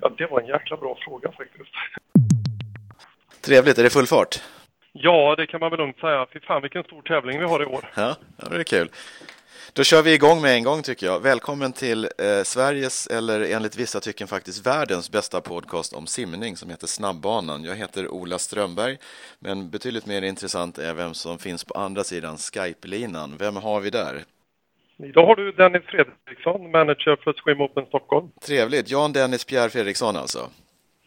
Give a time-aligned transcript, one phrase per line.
[0.00, 1.70] Ja, det var en jäkla bra fråga faktiskt.
[3.40, 4.42] Trevligt, är det full fart?
[4.92, 6.26] Ja, det kan man väl lugnt säga.
[6.32, 7.90] Fy fan vilken stor tävling vi har i år.
[7.94, 8.90] Ja, det är kul.
[9.72, 11.20] Då kör vi igång med en gång tycker jag.
[11.20, 16.70] Välkommen till eh, Sveriges, eller enligt vissa tycken faktiskt världens bästa podcast om simning som
[16.70, 17.64] heter Snabbbanan.
[17.64, 18.98] Jag heter Ola Strömberg,
[19.38, 23.36] men betydligt mer intressant är vem som finns på andra sidan Skype-linan.
[23.38, 24.24] Vem har vi där?
[25.04, 28.28] Idag har du Dennis Fredriksson, manager för Swim Open Stockholm.
[28.46, 28.90] Trevligt.
[28.90, 30.38] Jan Dennis Pierre Fredriksson alltså.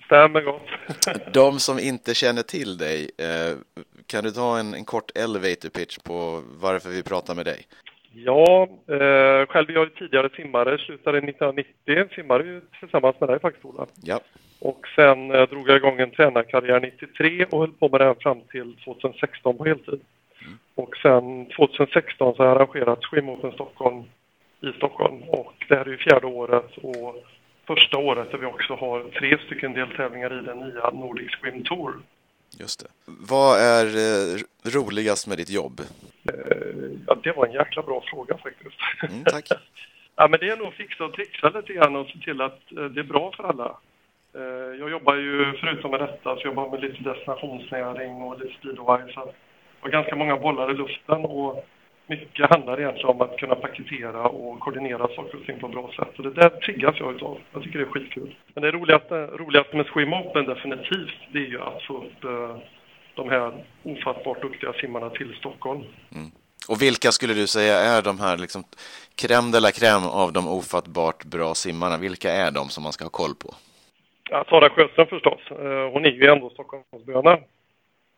[0.05, 0.61] Stämmer gott.
[1.33, 3.57] De som inte känner till dig, eh,
[4.07, 7.61] kan du ta en, en kort elevator pitch på varför vi pratar med dig?
[8.13, 13.65] Ja, eh, själv är jag tidigare simmare, slutade 1990, simmade ju tillsammans med dig faktiskt
[13.65, 13.85] Ola.
[14.03, 14.19] Ja.
[14.59, 18.41] Och sen eh, drog jag igång en tränarkarriär 93 och höll på med den fram
[18.41, 19.99] till 2016 på heltid.
[20.75, 24.03] Och sen 2016 så har jag arrangerat Swim Open Stockholm
[24.61, 27.23] i Stockholm och det här är ju fjärde året och
[27.67, 31.93] första året där vi också har tre stycken deltävlingar i den nya Nordic Swim Tour.
[32.59, 32.87] Just det.
[33.05, 34.39] Vad är eh,
[34.73, 35.81] roligast med ditt jobb?
[36.29, 38.75] Eh, ja, det var en jäkla bra fråga faktiskt.
[39.09, 39.49] Mm, tack.
[40.15, 42.85] ja, men det är nog fixa och trixa lite grann och se till att eh,
[42.85, 43.77] det är bra för alla.
[44.79, 49.13] Jag jobbar ju, förutom med detta, så jobbar med lite destinationsnäring och lite speedway.
[49.13, 49.33] Så
[49.85, 51.65] har ganska många bollar i luften och
[52.07, 55.91] mycket handlar egentligen om att kunna paketera och koordinera saker och ting på ett bra
[55.97, 56.17] sätt.
[56.17, 57.37] Och det där triggas jag utav.
[57.53, 58.35] Jag tycker det är skitkul.
[58.53, 62.57] Men det roligaste, roligaste med Swim Open definitivt, det är ju att få upp eh,
[63.15, 65.83] de här ofattbart duktiga simmarna till Stockholm.
[66.15, 66.31] Mm.
[66.69, 68.63] Och vilka skulle du säga är de här liksom
[69.21, 71.97] crème de la crème av de ofattbart bra simmarna?
[71.97, 73.53] Vilka är de som man ska ha koll på?
[74.29, 75.41] Ja, Sara Sjöström förstås.
[75.51, 77.37] Eh, hon är ju ändå Stockholmsböna.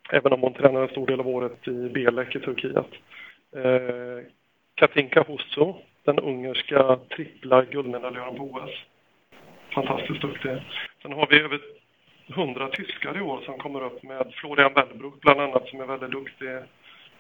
[0.10, 2.92] Även om hon tränar en stor del av året i Belek i Turkiet.
[3.56, 4.26] Eh,
[4.76, 8.72] Katinka Husso, den ungerska trippla guldmedaljören på OS.
[9.74, 10.52] Fantastiskt duktig.
[11.02, 11.60] Sen har vi över
[12.28, 16.12] 100 tyskar i år som kommer upp med Florian Wellbrook bland annat som är väldigt
[16.12, 16.50] duktig.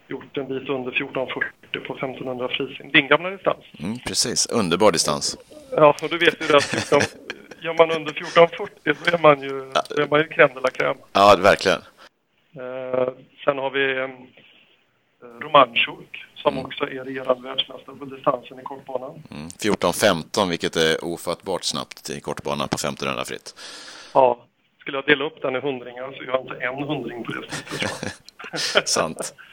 [0.07, 2.91] Gjort en bit under 1440 på 1500 frisim.
[2.91, 3.65] Din gamla distans.
[3.79, 5.37] Mm, precis, underbar distans.
[5.75, 7.01] Ja, och du vet ju det att 14,
[7.61, 10.03] gör man under 1440 så är man ju, ja.
[10.03, 10.97] är man ju crème de la crème.
[11.13, 11.81] Ja, verkligen.
[12.57, 13.07] Eh,
[13.45, 14.07] sen har vi eh,
[15.41, 16.65] Romanchuk som mm.
[16.65, 19.23] också är regerande världsmästare på distansen i kortbanan.
[19.31, 19.47] Mm.
[19.47, 23.55] 14-15, vilket är ofattbart snabbt i kortbanan på 1500 fritt.
[24.13, 24.45] Ja,
[24.79, 27.51] skulle jag dela upp den i hundringar så gör jag inte en hundring på det
[27.51, 28.89] sättet.
[28.89, 29.35] Sant.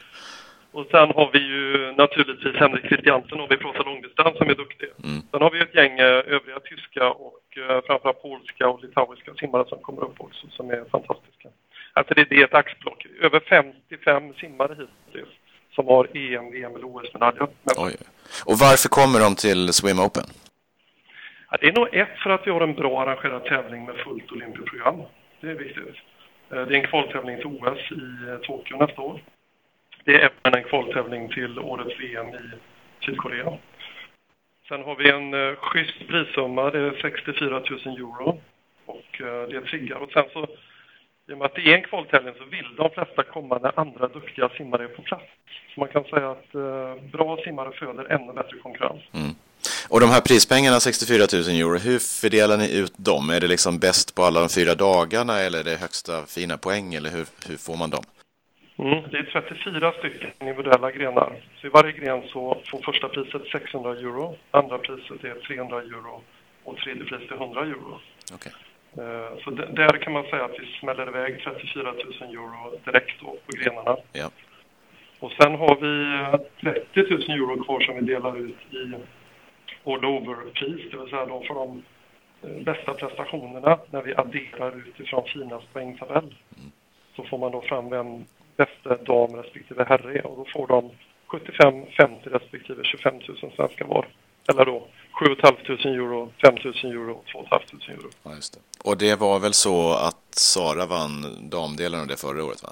[0.71, 4.89] Och sen har vi ju naturligtvis Henrik Christiansen om vi pratar långdistans som är duktig.
[5.03, 5.21] Mm.
[5.31, 7.41] Sen har vi ett gäng eh, övriga tyska och
[7.87, 11.49] framförallt polska och litauiska simmare som kommer upp också som är fantastiska.
[11.97, 13.05] Alltså det, det är ett axplock.
[13.21, 15.29] Över 55 simmare hittills
[15.75, 17.47] som har EM, VM eller OS-medaljer.
[18.45, 20.23] Och varför kommer de till Swim Open?
[21.49, 24.31] Ja, det är nog ett för att vi har en bra arrangerad tävling med fullt
[24.31, 25.01] olympiprogram.
[25.41, 25.95] Det är viktigt.
[26.51, 29.21] Eh, det är en kvaltävling till OS i eh, Tokyo nästa år.
[30.03, 32.51] Det är även en kvaltävling till årets VM i
[33.05, 33.57] Sydkorea.
[34.67, 38.41] Sen har vi en uh, schysst prissumma, det är 64 000 euro.
[38.85, 39.95] Och det triggar.
[39.95, 40.47] Och sen så
[41.27, 44.07] i och med att det är en kvaltävling så vill de flesta komma när andra
[44.07, 45.25] duktiga simmare är på plats.
[45.73, 49.01] Så man kan säga att eh, bra simmare föder ännu bättre konkurrens.
[49.13, 49.35] Mm.
[49.89, 53.29] Och de här prispengarna, 64 000 euro, hur fördelar ni ut dem?
[53.29, 56.93] Är det liksom bäst på alla de fyra dagarna eller är det högsta fina poäng
[56.93, 58.03] eller hur, hur får man dem?
[58.77, 61.43] Mm, det är 34 stycken individuella grenar.
[61.61, 66.21] Så i varje gren så får första priset 600 euro, andra priset är 300 euro
[66.63, 67.99] och tredje priset är 100 euro.
[68.33, 68.51] Okay.
[68.97, 73.25] Eh, så där kan man säga att vi smäller iväg 34 000 euro direkt då
[73.25, 73.97] på grenarna.
[74.13, 74.29] Ja.
[75.19, 78.95] Och sen har vi 30 000 euro kvar som vi delar ut i
[79.85, 81.83] all over-pris, det vill säga de för de
[82.43, 86.35] eh, bästa prestationerna när vi adderar utifrån finast poängtabell.
[86.57, 86.71] Mm.
[87.15, 88.25] Så får man då fram vem
[88.57, 90.91] bästa dam respektive herre är och då får de
[91.27, 94.07] 75, 50 respektive 25 000 svenska var.
[94.49, 98.09] Eller då 7 500 euro, 5 000 euro och 2 500 euro.
[98.23, 98.89] Ja, just det.
[98.89, 102.69] Och det var väl så att Sara vann damdelen av det förra året va?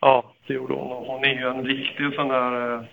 [0.00, 1.06] Ja, det gjorde hon.
[1.06, 2.84] Hon är ju en riktig sån där eh,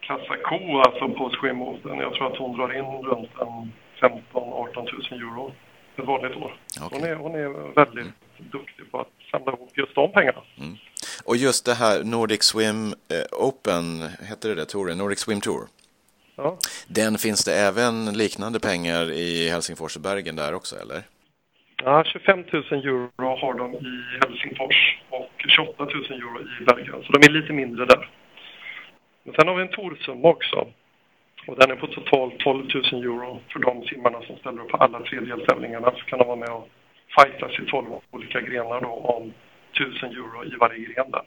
[0.00, 1.98] kassako alltså på swimmoten.
[1.98, 5.52] Jag tror att hon drar in runt en 15-18 000 euro
[5.96, 6.56] ett vanligt år.
[6.80, 6.98] Okay.
[7.00, 8.50] Hon, är, hon är väldigt mm.
[8.52, 10.42] duktig på att samla ihop just de pengarna.
[10.58, 10.76] Mm.
[11.24, 14.98] Och just det här Nordic Swim eh, Open, heter det det, touren?
[14.98, 15.66] Nordic Swim Tour?
[16.38, 16.56] Ja.
[16.88, 21.00] Den finns det även liknande pengar i Helsingfors och Bergen där också, eller?
[21.84, 27.12] Ja, 25 000 euro har de i Helsingfors och 28 000 euro i Bergen, så
[27.12, 28.10] de är lite mindre där.
[29.24, 30.68] Men sen har vi en torsumma också.
[31.46, 34.76] Och den är på totalt 12 000 euro för de simmarna som ställer upp på
[34.76, 35.90] alla tre deltävlingarna.
[35.90, 36.68] Så kan de vara med och
[37.16, 39.32] fightas i 12 olika grenar då om
[39.72, 41.22] 1000 euro i varje gren där.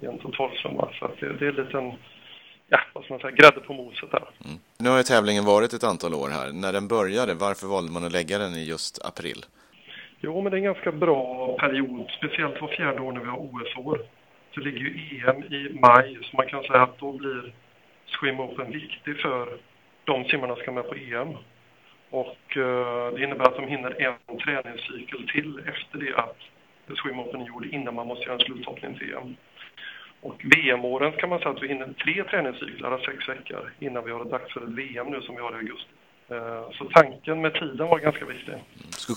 [0.00, 0.88] I en totalsumma.
[0.98, 1.92] Så det, det är en liten,
[2.68, 4.28] ja vad ska man säga, grädde på moset där.
[4.44, 4.58] Mm.
[4.78, 6.52] Nu har ju tävlingen varit ett antal år här.
[6.52, 9.44] När den började, varför valde man att lägga den i just april?
[10.20, 13.38] Jo, men det är en ganska bra period, speciellt var fjärde år när vi har
[13.38, 13.98] OS-år.
[14.54, 17.52] Så ligger ju EM i maj, så man kan säga att då blir
[18.06, 19.58] Swim Open viktig för
[20.04, 21.36] de simmarna som ska med på EM.
[22.10, 26.36] Och eh, det innebär att de hinner en träningscykel till efter det att
[27.02, 29.36] Swim Open är gjord innan man måste göra en sluthoppning till EM.
[30.24, 34.24] Och VM-åren kan man säga att vi hinner tre träningscyklar, sex veckor, innan vi har
[34.24, 35.90] det dags för ett VM nu som vi har i augusti.
[36.28, 38.54] Eh, så tanken med tiden var ganska viktig.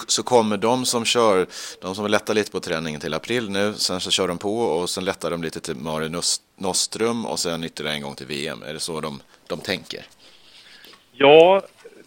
[0.08, 1.46] Så kommer de som kör,
[1.82, 4.90] de som lättar lite på träningen till april nu, sen så kör de på och
[4.90, 6.10] sen lättar de lite till Mare
[6.58, 8.64] Nostrum och sen ytterligare en gång till VM.
[8.70, 9.20] Är det så de,
[9.50, 10.02] de tänker?
[11.12, 11.62] Ja,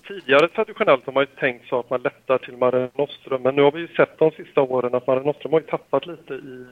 [0.09, 3.63] tidigare traditionellt har man ju tänkt så att man lättar till Mare Nostrum, men nu
[3.63, 6.67] har vi ju sett de sista åren att Mare Nostrum har ju tappat lite i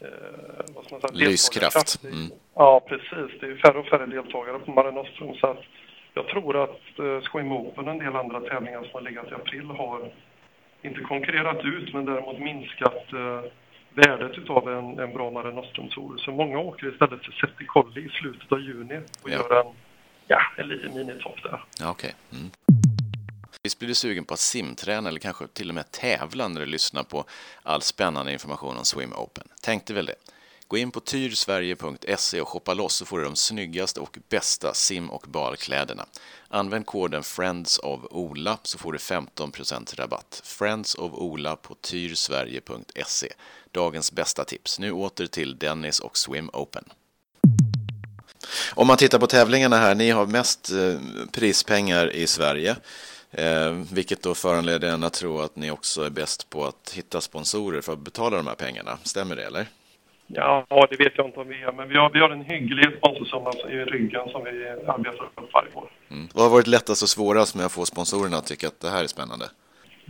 [0.00, 2.04] eh, Lyskraft.
[2.04, 2.30] Mm.
[2.54, 3.40] Ja, precis.
[3.40, 5.62] Det är färre och färre deltagare på Mare Nostrum så att
[6.14, 9.34] jag tror att eh, Swim Open och en del andra tävlingar som har legat i
[9.34, 10.10] april har
[10.82, 13.50] inte konkurrerat ut men däremot minskat eh,
[13.94, 16.18] värdet av en, en bra Mare Nostrum-tour.
[16.18, 19.34] Så många åker istället till Setti Colli i slutet av juni och ja.
[19.34, 19.72] gör en,
[20.26, 21.64] ja, en minitopp där.
[21.80, 22.10] Ja, okay.
[22.32, 22.50] Mm.
[23.62, 26.66] Visst blir du sugen på att simträna eller kanske till och med tävla när du
[26.66, 27.24] lyssnar på
[27.62, 29.48] all spännande information om Swim Open?
[29.60, 30.14] Tänkte väl det?
[30.68, 35.10] Gå in på tyrsverige.se och shoppa loss så får du de snyggaste och bästa sim
[35.10, 36.06] och balkläderna.
[36.48, 40.42] Använd koden Friends of Ola så får du 15% rabatt.
[40.44, 43.32] Friends of Ola på tyrsverige.se.
[43.72, 44.78] Dagens bästa tips.
[44.78, 46.84] Nu åter till Dennis och Swim Open.
[48.74, 51.00] Om man tittar på tävlingarna här, ni har mest eh,
[51.32, 52.76] prispengar i Sverige.
[53.30, 57.20] Eh, vilket då föranleder en att tro att ni också är bäst på att hitta
[57.20, 58.96] sponsorer för att betala de här pengarna.
[59.02, 59.66] Stämmer det eller?
[60.26, 62.86] Ja, det vet jag inte om vi är, men vi har, vi har en hygglig
[62.98, 65.90] sponsorsumma i ryggen som vi arbetar upp varje år.
[66.10, 66.28] Mm.
[66.34, 69.02] Vad har varit lättast och svårast med att få sponsorerna att tycka att det här
[69.02, 69.44] är spännande?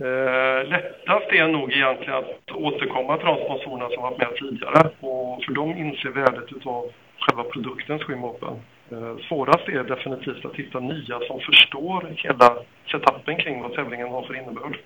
[0.01, 4.89] Eh, lättast är nog egentligen att återkomma till de sponsorerna som varit med tidigare.
[4.99, 8.55] Och för de inser värdet av själva produkten Swim Open.
[8.91, 12.57] Eh, svårast är definitivt att hitta nya som förstår hela
[12.91, 14.77] setupen kring vad tävlingen har för innebörd.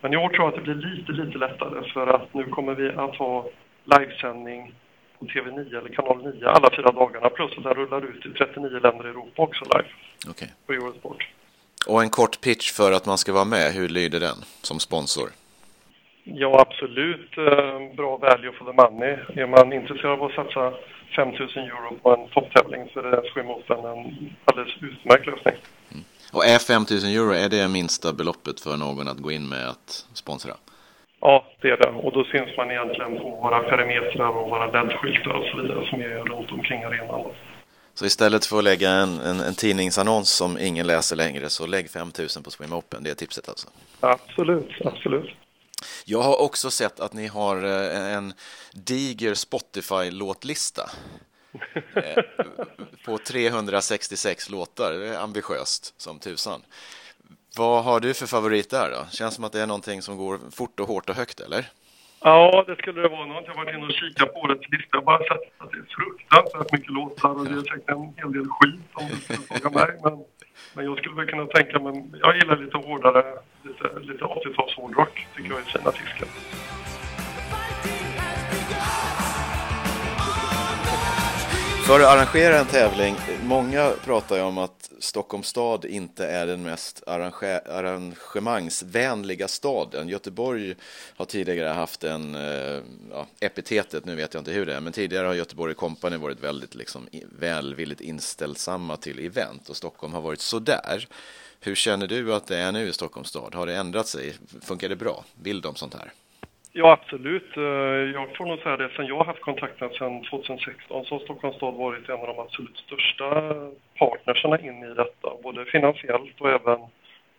[0.00, 2.74] Men i år tror jag att det blir lite, lite lättare för att nu kommer
[2.74, 3.46] vi att ha
[3.84, 4.74] livesändning
[5.18, 8.70] på TV9 eller kanal 9 alla fyra dagarna plus att den rullar ut i 39
[8.70, 9.88] länder i Europa också live
[10.30, 10.48] okay.
[10.66, 11.28] på Eurosport.
[11.86, 15.28] Och en kort pitch för att man ska vara med, hur lyder den som sponsor?
[16.24, 19.16] Ja, absolut eh, bra value for the money.
[19.34, 20.72] Är man intresserad av att satsa
[21.16, 25.54] 5 000 euro på en topptävling så är det Swim Open en alldeles utmärkt lösning.
[25.92, 26.04] Mm.
[26.32, 29.68] Och är 5 000 euro, är det minsta beloppet för någon att gå in med
[29.68, 30.52] att sponsra?
[31.20, 31.88] Ja, det är det.
[31.88, 36.00] Och då syns man egentligen på våra perimetrar och våra LED-skyltar och så vidare som
[36.00, 37.24] är runt omkring arenan.
[37.94, 41.90] Så istället för att lägga en, en, en, tidningsannons som ingen läser längre så lägg
[41.90, 43.68] 5 000 på Swim Open, det är tipset alltså?
[44.00, 45.30] Absolut, absolut.
[46.04, 48.32] Jag har också sett att ni har eh, en
[48.72, 50.90] diger Spotify-låtlista
[51.94, 52.22] eh,
[53.04, 54.92] på 366 låtar.
[54.92, 56.62] Det är ambitiöst som tusan.
[57.56, 59.06] Vad har du för favorit där då?
[59.10, 61.66] Känns som att det är någonting som går fort och hårt och högt, eller?
[62.20, 63.26] Ja, det skulle det vara.
[63.26, 64.98] Nu har varit inne och kikat på årets lista.
[64.98, 68.32] och bara sett att det är fruktansvärt mycket låtar och det är säkert en hel
[68.32, 69.98] del skit om du skulle fråga mig.
[70.02, 70.24] Men,
[70.74, 72.04] men jag skulle väl kunna tänka mig...
[72.20, 75.26] Jag gillar lite hårdare, lite, lite 80-tals hårdrock.
[75.36, 76.28] tycker jag är fina tyskar.
[81.86, 86.62] För att arrangera en tävling, många pratar ju om att Stockholms stad inte är den
[86.62, 90.08] mest arrangemangsvänliga staden.
[90.08, 90.74] Göteborg
[91.16, 94.92] har tidigare haft en, eh, ja, epitetet, nu vet jag inte hur det är, men
[94.92, 100.40] tidigare har Göteborg Company varit väldigt liksom, välvilligt inställsamma till event och Stockholm har varit
[100.40, 101.06] sådär.
[101.64, 103.54] Hur känner du att det är nu i Stockholms stad?
[103.54, 104.34] Har det ändrat sig?
[104.68, 105.24] Funkar det bra?
[105.42, 106.12] Vill de sånt här?
[106.72, 107.56] Ja, absolut.
[107.56, 111.20] Eh, jag får nog säga det, sen jag har haft kontakten sedan 2016 så har
[111.20, 113.28] Stockholms stad varit en av de absolut största
[113.98, 116.80] partnerserna in i detta, både finansiellt och även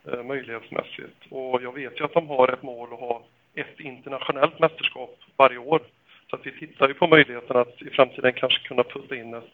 [0.07, 1.19] eh, möjlighetsmässigt.
[1.29, 3.23] Och jag vet ju att de har ett mål att ha
[3.55, 5.81] ett internationellt mästerskap varje år.
[6.29, 9.53] Så att vi tittar ju på möjligheten att i framtiden kanske kunna putta in ett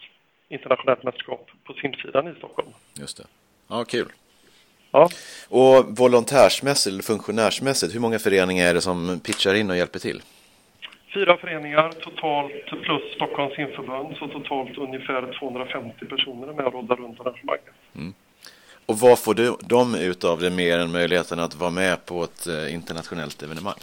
[0.50, 2.70] internationellt mästerskap på simsidan i Stockholm.
[3.00, 3.24] Just det.
[3.68, 4.12] Ja, kul.
[4.92, 5.10] Ja.
[5.50, 10.22] Och volontärsmässigt eller funktionärsmässigt, hur många föreningar är det som pitchar in och hjälper till?
[11.14, 16.96] Fyra föreningar totalt plus Stockholms simförbund, så totalt ungefär 250 personer är med och roddar
[16.96, 17.76] runt arrangemanget.
[17.96, 18.14] Mm.
[18.86, 22.24] Och vad får du, de ut av det mer än möjligheten att vara med på
[22.24, 23.82] ett eh, internationellt evenemang?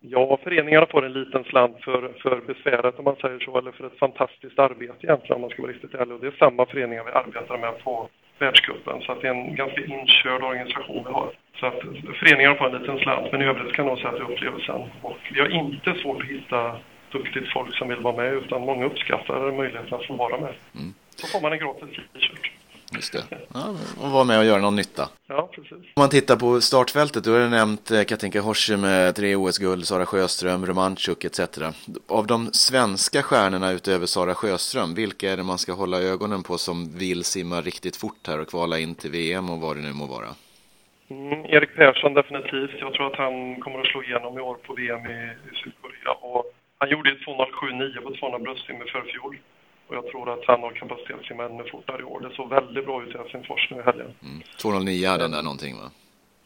[0.00, 3.86] Ja, föreningarna får en liten slant för, för besväret om man säger så, eller för
[3.86, 6.14] ett fantastiskt arbete egentligen om man ska vara riktigt ärlig.
[6.14, 8.08] Och det är samma föreningar vi arbetar med på
[8.40, 11.30] världscupen, så att det är en ganska inkörd organisation vi har.
[11.60, 11.80] Så att
[12.18, 14.80] föreningarna får en liten slant, men i övrigt kan nog säga att det är upplevelsen.
[15.02, 16.76] Och vi har inte svårt att hitta
[17.12, 20.54] duktigt folk som vill vara med, utan många uppskattar möjligheten att få vara med.
[20.74, 20.94] Mm.
[21.16, 22.59] Så får man en gratis t-shirt.
[23.00, 23.24] Just det.
[23.54, 25.08] Ja, och vara med och göra någon nytta.
[25.28, 25.72] Ja, precis.
[25.72, 29.86] Om man tittar på startfältet, då har du nämnt eh, Katinka Horse med tre OS-guld,
[29.86, 31.40] Sara Sjöström, Romanchuk etc.
[32.08, 36.58] Av de svenska stjärnorna utöver Sara Sjöström, vilka är det man ska hålla ögonen på
[36.58, 39.92] som vill simma riktigt fort här och kvala in till VM och vad det nu
[39.92, 40.28] må vara?
[41.10, 42.80] Mm, Erik Persson definitivt.
[42.80, 45.18] Jag tror att han kommer att slå igenom i år på VM i,
[45.52, 46.12] i Sydkorea.
[46.20, 46.44] Och
[46.78, 49.36] han gjorde ett 2.07,9 på 200 bröstsim i förfjol.
[49.90, 52.20] Och jag tror att han har kapacitet att simma ännu fortare i år.
[52.20, 54.10] Det såg väldigt bra ut i Helsingfors nu i helgen.
[54.22, 54.40] Mm.
[54.62, 55.90] 2.09 hade den där någonting va?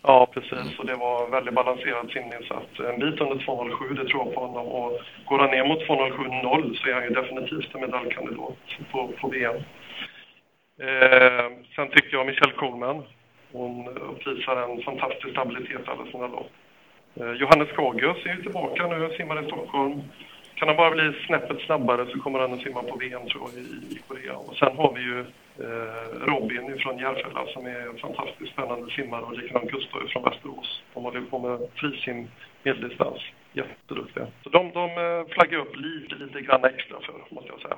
[0.02, 0.52] Ja, precis.
[0.52, 0.78] Mm.
[0.78, 2.40] Och det var väldigt balanserad simning.
[2.48, 4.66] Så att en bit under 2.07, det tror jag på honom.
[4.66, 8.56] Och går han ner mot 2.07,0 så är han ju definitivt en medaljkandidat
[8.92, 9.56] på, på VM.
[10.86, 11.46] Eh,
[11.76, 13.02] sen tycker jag Michelle Coleman.
[13.52, 16.50] Hon uppvisar en fantastisk stabilitet alla sina lopp.
[17.20, 20.02] Eh, Johannes Skagius är ju tillbaka nu, simmar i Stockholm.
[20.54, 23.62] Kan han bara bli snäppet snabbare så kommer han att simma på VM tror jag,
[23.62, 24.36] i, i Korea.
[24.36, 25.20] Och sen har vi ju
[25.64, 30.82] eh, Robin från Järfälla som är en fantastiskt spännande simmare och likadant Gustav från Västerås.
[30.94, 32.28] De håller på med frisim
[32.62, 33.20] medeldistans.
[33.52, 34.26] Jätteduktiga.
[34.42, 37.76] Så de, de eh, flaggar upp lite, lite grann extra för, måste jag säga.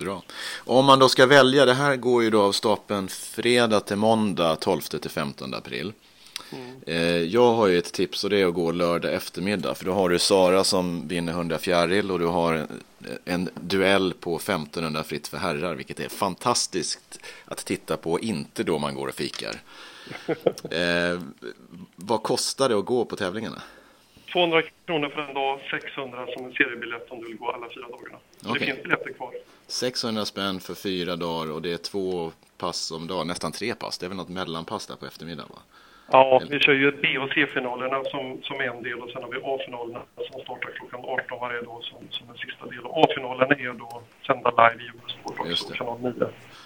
[0.00, 0.22] Bra.
[0.66, 4.56] Om man då ska välja, det här går ju då av stapeln fredag till måndag
[4.56, 5.92] 12 till 15 april.
[6.52, 7.30] Mm.
[7.30, 9.74] Jag har ju ett tips och det är att gå lördag eftermiddag.
[9.74, 12.82] För då har du Sara som vinner 100 fjäril och du har en,
[13.24, 15.74] en duell på 1500 fritt för herrar.
[15.74, 19.60] Vilket är fantastiskt att titta på, inte då man går och fikar.
[20.70, 21.20] eh,
[21.96, 23.62] vad kostar det att gå på tävlingarna?
[24.32, 27.88] 200 kronor för en dag, 600 som en seriebiljett om du vill gå alla fyra
[27.88, 28.18] dagarna.
[28.40, 28.58] Okay.
[28.58, 29.32] Det finns biljetter kvar.
[29.66, 33.98] 600 spänn för fyra dagar och det är två pass om dagen, nästan tre pass.
[33.98, 35.58] Det är väl något mellanpass där på eftermiddagen va?
[36.10, 39.36] Ja, vi kör ju B och C-finalerna som, som en del och sen har vi
[39.36, 42.86] A-finalerna som startar klockan 18 varje dag som, som en sista del.
[42.86, 46.12] A-finalen är då sända live i Eurosport också, kanal 9.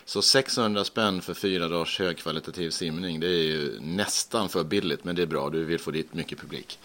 [0.05, 5.17] Så 600 spänn för fyra dagars högkvalitativ simning, det är ju nästan för billigt, men
[5.17, 5.51] det är bra.
[5.51, 6.79] Du vill få dit mycket publik.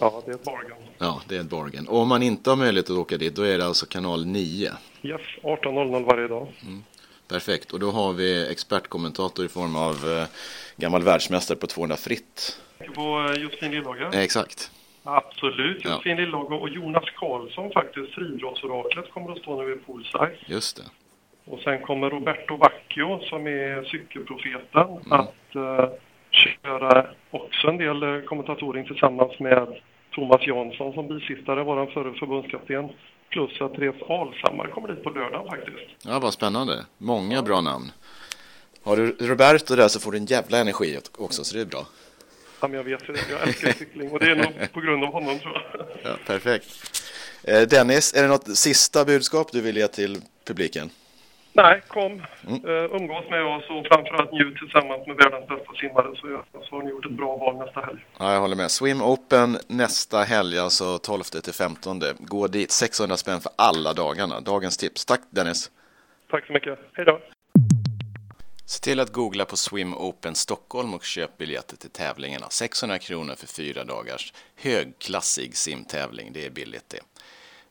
[0.00, 0.82] Ja, det är ett bargain.
[0.98, 1.88] Ja, det är ett bargain.
[1.88, 4.72] Och om man inte har möjlighet att åka dit, då är det alltså kanal 9?
[5.02, 6.48] Yes, 18.00 varje dag.
[6.62, 6.82] Mm.
[7.28, 10.26] Perfekt, och då har vi expertkommentator i form av eh,
[10.76, 12.60] gammal världsmästare på 200 fritt.
[12.94, 14.10] På eh, Josefin Lillager?
[14.14, 14.70] Eh, exakt.
[15.04, 16.24] Absolut, Josefin ja.
[16.24, 20.36] Lillager och Jonas Karlsson faktiskt, friidrottsoraklet, kommer att stå nu i poolside.
[20.46, 20.82] Just det.
[21.44, 25.12] Och sen kommer Roberto Vacchio som är cykelprofeten mm.
[25.12, 25.88] att uh,
[26.30, 29.76] köra också en del kommentatoring tillsammans med
[30.14, 32.88] Thomas Jansson som bisittare, vår förre förbundskapten.
[33.34, 35.76] Plus att Therese Alshammar kommer dit på lördag faktiskt.
[36.02, 36.84] Ja, vad spännande.
[36.98, 37.92] Många bra namn.
[38.82, 41.86] Har du Roberto där så får du en jävla energi också, så det är bra.
[42.60, 43.30] Ja, men jag vet det.
[43.30, 45.86] Jag älskar cykling och det är nog på grund av honom tror jag.
[46.02, 46.66] Ja, perfekt.
[47.42, 50.90] Eh, Dennis, är det något sista budskap du vill ge till publiken?
[51.56, 52.12] Nej, kom.
[52.48, 52.64] Mm.
[52.64, 56.82] Uh, umgås med oss och framförallt njut tillsammans med världens bästa simmare så, så har
[56.82, 58.04] ni gjort ett bra val nästa helg.
[58.18, 58.70] Ja, jag håller med.
[58.70, 62.02] Swim Open nästa helg, alltså 12 till 15.
[62.18, 64.40] Gå dit, 600 spänn för alla dagarna.
[64.40, 65.04] Dagens tips.
[65.04, 65.70] Tack Dennis.
[66.30, 66.78] Tack så mycket.
[66.92, 67.20] Hej då.
[68.66, 72.46] Se till att googla på Swim Open Stockholm och köp biljetter till tävlingarna.
[72.50, 76.32] 600 kronor för fyra dagars högklassig simtävling.
[76.32, 77.00] Det är billigt det.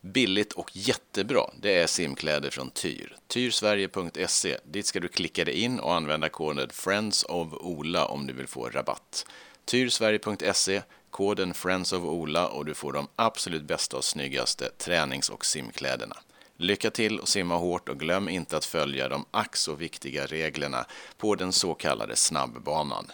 [0.05, 3.17] Billigt och jättebra, det är simkläder från Tyr.
[3.27, 4.57] Tyrsverige.se.
[4.63, 8.47] Dit ska du klicka dig in och använda koden Friends of Ola om du vill
[8.47, 9.25] få rabatt.
[9.65, 15.45] Tyrsverige.se, koden Friends of Ola och du får de absolut bästa och snyggaste tränings och
[15.45, 16.17] simkläderna.
[16.57, 20.85] Lycka till och simma hårt och glöm inte att följa de ack så viktiga reglerna
[21.17, 23.11] på den så kallade snabbbanan.